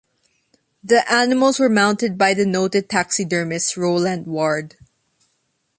[0.83, 4.75] The animals were mounted by the noted taxidermist Rowland Ward.